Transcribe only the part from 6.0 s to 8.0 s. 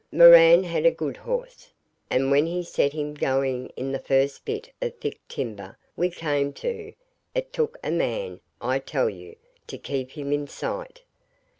came to, it took a